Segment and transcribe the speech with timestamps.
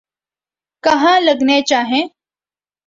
[0.83, 2.07] کہاں لگنے چاہئیں۔